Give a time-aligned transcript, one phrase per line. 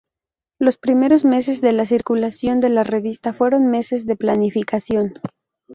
[0.59, 5.13] Los primeros meses de la circulación de la revista fueron meses de planificación.